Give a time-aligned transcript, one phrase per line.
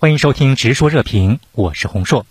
[0.00, 2.24] 欢迎收听《直说热评》，我是洪硕。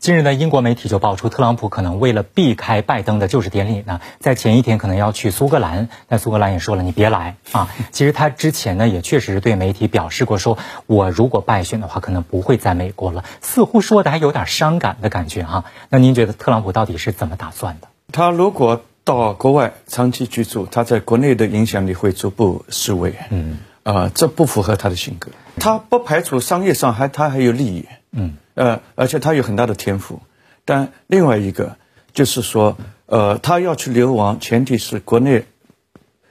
[0.00, 5.88] 近日呢，英国媒体就爆出，特朗普可能为了避开拜登的就职典礼呢，在前一天可能要去苏格兰。
[6.08, 7.68] 但苏格兰也说了，你别来啊。
[7.92, 13.24] 其实他之前呢，也确实对媒体表示过，说我如果败选的话，可能不会在美国了。
[13.40, 15.64] 似乎说的还有点伤感的感觉哈。
[15.90, 17.86] 那您觉得特朗普到底是怎么打算的？
[18.10, 23.14] 他如果到国外长期居住，他在国内的影响力会逐步失位。
[23.30, 23.58] 嗯。
[23.88, 25.30] 啊，这不符合他的性格。
[25.56, 30.20] 他不排除商业上还他还有利益，嗯，呃，而且他有很大的天赋。
[30.66, 31.78] 但另外一个
[32.12, 35.46] 就是说，呃，他要去流亡，前提是国内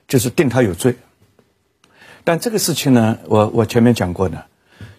[0.07, 0.97] 就是定他有罪。
[2.23, 4.45] 但这个事情呢，我我前面讲过的，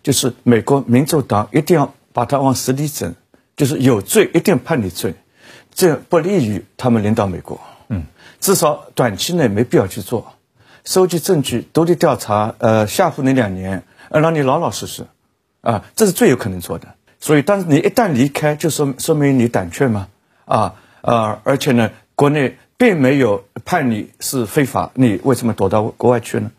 [0.03, 3.15] 就是美国民主党一定要把他往死里整，
[3.57, 5.15] 就是有罪一定判你罪，
[5.73, 7.61] 这不利于他们领导美国。
[7.89, 8.07] 嗯，
[8.41, 10.33] 至少短期内没必要去做。
[10.89, 15.05] 收集证据、独立调查，呃，吓唬你两年，呃，让你老老实实，
[15.61, 16.95] 啊，这是最有可能做的。
[17.21, 20.09] 所以，但是你一旦离开，就说说明你胆怯嘛，
[20.47, 26.51] 啊，呃，而且呢，国内并没有判你是非法，你为什么躲到国外去呢？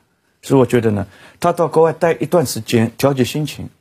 [0.44, 1.08] 所以我觉得呢，
[1.40, 3.72] 他到国外待一段时间，调节心情，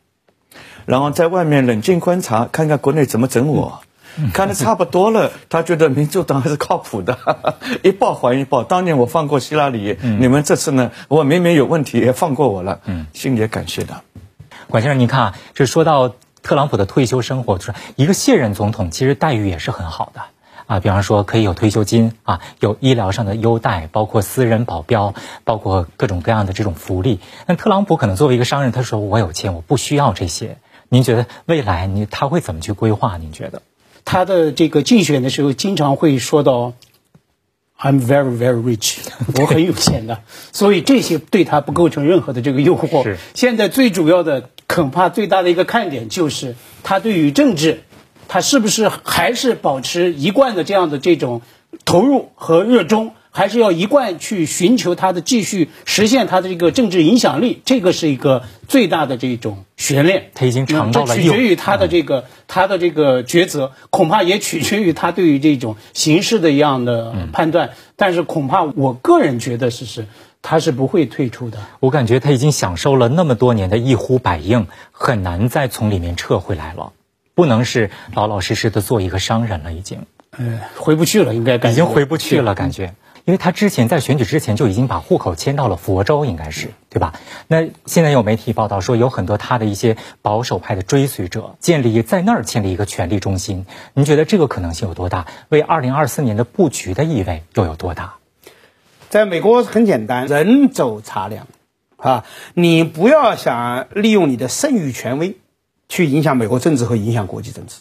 [0.86, 3.82] 然后在外面冷静观察，看看国内怎么整我。
[4.34, 7.18] 看的差不多了，他觉得民主党还是靠谱的，
[7.84, 8.64] 一报还一报。
[8.64, 10.90] 当年我放过希拉里，你们这次呢？
[11.08, 14.02] 我明明有问题也放过我了，嗯心里也感谢的。
[14.68, 20.22] 管先生，您看啊，这说到特朗普的退休生活，就是一个卸任总统，其实待遇也是很好的
[20.66, 20.80] 啊。
[20.80, 25.14] 比方说可以有退休金啊，有医疗上的优待，包括私人保镖，
[25.44, 27.20] 包括各种各样的这种福利。
[27.46, 30.58] 那特朗普可能作为一个商人，他说我有钱，我不需要这些。
[30.90, 33.16] 您觉得未来你他会怎么去规划？
[33.18, 33.62] 您觉得？
[34.10, 36.72] 他的这个竞选的时候，经常会说到
[37.78, 38.96] ，“I'm very very rich”，
[39.38, 43.02] 我很有钱的，所以这些对他不构成任何的这个诱惑。
[43.02, 43.18] 是。
[43.34, 47.82] 现在最主要的，恐怕最大的一个看点就是他对于政治，
[48.28, 51.42] 他是不是还是保持一贯的这样的这种
[51.84, 53.12] 投入和热衷。
[53.38, 60.32] 还是要一贯去寻求他的继续实现他的这个政治影响力，这个是一个最大的这种悬念。
[60.34, 67.70] 他已经尝到了，取决于他的这个他的这个抉择，恐怕也取决于他对于这种形势的一样的判断。
[67.94, 70.08] 但是恐怕我个人觉得是是，
[70.42, 71.58] 他是不会退出的。
[71.78, 76.92] 我感觉他已经享受了那么多年的一呼百应，很难再从里面撤回来了。
[77.36, 80.06] 不能是老老实实的做一个商人了，已经，
[80.36, 82.94] 嗯，回不去了，应该已经回不去了，感觉。
[83.28, 87.12] 因为他之前在选举之前就已经把户口迁到了佛州，应该是对吧？
[87.46, 93.66] 那现在有媒体报道说，有很多他的一些保守派的追随者建立在那儿建立一个权力中心。
[93.92, 95.26] 您觉得这个可能性有多大？
[95.50, 98.14] 为二零二四年的布局的意味又有多大？
[99.10, 101.48] 在美国很简单，人走茶凉，
[101.98, 102.24] 啊，
[102.54, 105.36] 你不要想利用你的剩余权威
[105.90, 107.80] 去影响美国政治和影响国际政治。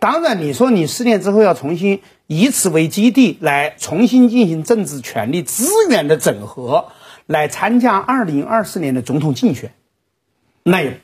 [0.00, 6.92] 当然，你说你四年之后要重新以此为基地来重新进行政治权力资源的整合，
[7.26, 9.72] 来参加二零二四年的总统竞选，
[10.62, 11.00] 那也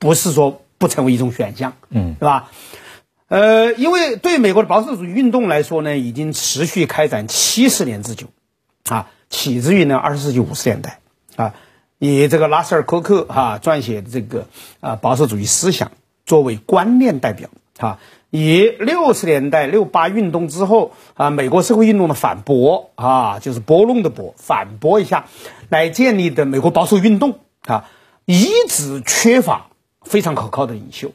[0.00, 2.50] 不是说不成为一种选项，嗯，是吧？
[3.28, 8.26] 呃，因为对美国的保守主义运动来说呢，已经持续开展七十年之久，
[8.88, 10.98] 啊，起自于呢二十世纪五十年代，
[11.36, 11.54] 啊，
[11.98, 14.48] 以这个拉塞尔·科克哈撰写的这个
[14.80, 15.92] 啊保守主义思想
[16.26, 17.48] 作为观念代表。
[17.78, 18.00] 啊，
[18.30, 25.26] 以六十年代六八运动之后啊，美国社会运动的反驳啊，就是拨弄的驳，反驳一下，
[25.68, 27.88] 来建立的美国保守运动啊，
[28.24, 29.68] 一直缺乏
[30.02, 31.12] 非常可靠的领袖，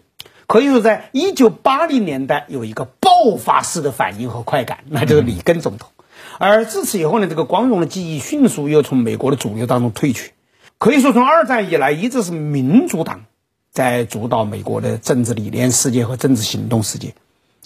[0.48, 5.90] 可以说，在一九八零年代有一个爆发式的反应和快感，那就是里根总统，
[6.40, 10.32] 而自此以后呢，这个光荣的记忆迅速又从美国的主流当中退去，
[10.78, 13.26] 可以说从二战以来一直是民主党。
[13.74, 17.16] 在主导美国的政治理念世界和政治行动世界，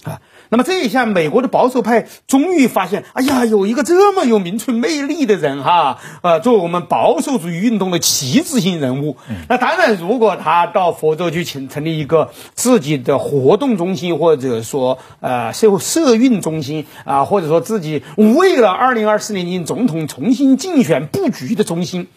[0.03, 9.17] 啊，那么这一下，美国的保守派终于发现，哎呀，有一个这么有民族魅力的人哈，呃，作为我们保守主义运动的旗帜性人物。
[9.49, 22.07] 那当然，如果他到佛州去成成立一个自己的活动中心，或者说呃社社运中心啊，或者说自己为了二零二四年总统重新竞选布局的中心，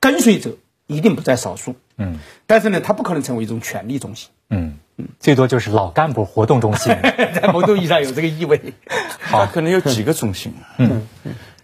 [0.00, 0.52] 跟随者。
[0.86, 4.78] 一定不在少数，嗯，但是呢，它不可能成为一种权力中心，嗯。
[4.96, 6.94] 嗯，最多就是老干部活动中心，
[7.34, 8.74] 在某种意义上有这个意味。
[9.18, 11.02] 好，可能有几个中心，嗯，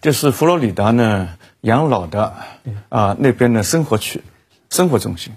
[0.00, 1.29] 就是佛罗里达呢，
[1.61, 2.35] 养老的
[2.88, 4.23] 啊那边的生活区，
[4.69, 5.32] 生活中心，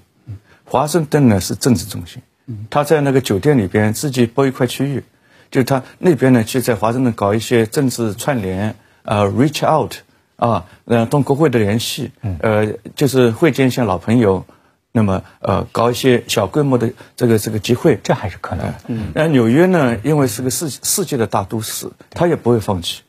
[0.65, 2.23] 华盛顿呢是政治中心，
[2.71, 5.03] 他在那个酒店里边自己包一块区域，
[5.51, 9.93] 就他那边呢去在华盛顿搞一些政治串联，呃，reach out。
[10.35, 14.45] 啊，呃，同国会的联系，呃，就是会见一些老朋友，
[14.93, 18.73] 那么呃搞一些小规模的这个这个集会，这还是可能。
[18.87, 23.01] 嗯，那纽约呢，因为是个世世界的大都市，他也不会放弃。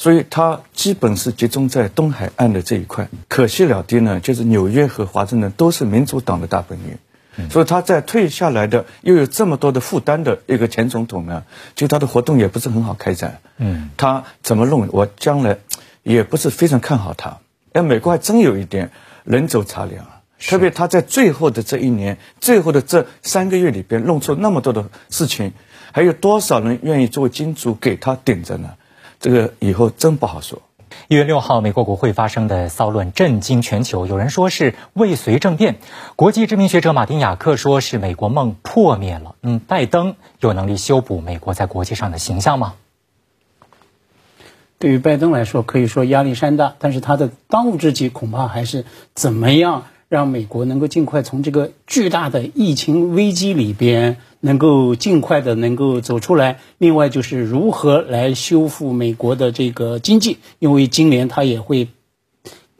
[0.00, 3.08] 所以它基本是集中在东海岸的这一块。
[3.26, 11.42] 可惜了的呢，就是纽约和华盛顿都是民主党的大本营，所以他在退下来的又有这么多的负担的一个前总统呢，
[11.74, 13.40] 就他的活动也不是很好开展。
[13.56, 14.88] 嗯，他怎么弄？
[14.92, 15.58] 我将来
[16.04, 17.38] 也不是非常看好他。
[17.72, 18.92] 哎，美国还真有一点
[19.24, 25.52] 人走茶凉啊，特别他在最后的这一年、最后的这三个月里边弄出那么多的事情，
[25.92, 28.74] 还有多少人愿意作为金主给他顶着呢？
[29.20, 30.62] 这个以后真不好说。
[31.08, 35.76] 一月六号，美国国会发生的骚乱震惊全球，有人说是未遂政变，
[36.16, 39.34] 国际知名学者马丁·雅克说是美国梦破灭了。
[39.42, 42.74] 嗯，拜登有能力修补美国在国际上的形象吗？
[44.78, 54.16] 对于拜登来说，可以说压力山大，但是他的当务之急恐怕还是怎么样让美国能够尽快从这个巨大的疫情危机里边。
[54.40, 56.60] 能够尽快的能够走出来。
[56.78, 61.88] 另外就是如何来修复美国的这个经济，因为今年它也会，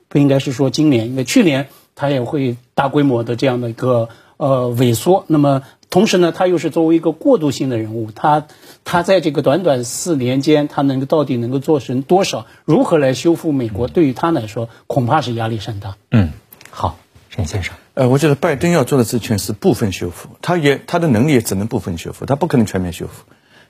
[0.07, 1.67] 不应该是说今年，因为去年
[1.97, 5.25] 它也会大规模的这样的一个呃萎缩。
[5.27, 8.47] 那么同时呢，它又是作为一个过渡性的人物，他
[8.85, 12.47] 他在这个短短四年间，他能够到底能够做成多少？
[12.65, 13.89] 如何来修复美国？
[13.89, 15.97] 对于他来说，恐怕是压力山大。
[16.13, 16.31] 嗯，
[16.71, 17.01] 好，
[17.39, 17.77] 陈先生。
[17.95, 23.25] 呃，我觉得拜登要做的事情是部分修复，他也他的能力也只能部分修复，他不可能全面修复。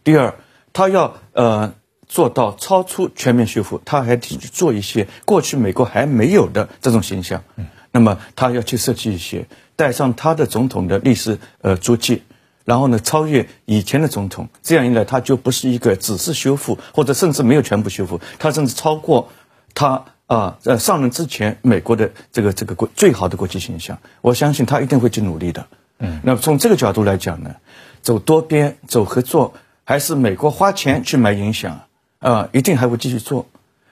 [0.05, 0.35] 第二，
[0.73, 1.75] 他要呃
[2.06, 7.44] 做到超出全面修复，他还得去做一些过去美国还没有的这种形象。
[7.56, 12.23] 嗯，那么他要去设计一些，带上他的总统的历史呃足迹，
[12.64, 19.31] 然后呢超越以前的总统，这样一来他就不是一个只是修复，或者甚至没有全部修复，他甚至超过
[19.75, 20.06] 他。
[20.28, 25.66] 啊，在上任之前，美国的这个这个国最好的国际形象，我相信他一定会去努力的。
[25.98, 27.56] 嗯，那从这个角度来讲呢，
[28.02, 29.54] 走多边、走合作，
[29.84, 31.80] 还是美国花钱去买影响
[32.19, 33.46] 啊，一定还会继续做。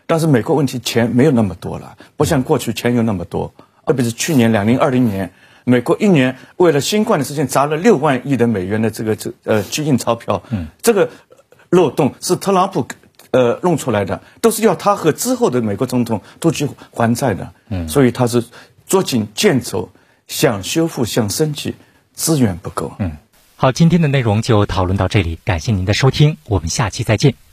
[0.06, 3.54] 但是美国问题钱没有那么多了，不像过去钱有那么多。
[3.86, 5.32] 特别是去年两零二零年，
[5.64, 11.08] 美国一年为了新冠的事情砸了六万亿的美元的这个这呃去印钞票，嗯，这个
[11.70, 12.86] 漏洞是特朗普。
[13.36, 18.42] 呃，弄出来的都是要他和之后的美国总统都去还债的，嗯，所以他是
[18.86, 19.90] 捉襟见肘，
[20.26, 21.74] 想修复，想升级，
[22.14, 23.12] 资源不够，嗯。
[23.56, 27.45] 好，今天的内容就讨论到这里，感谢您的收听，我们下期再见。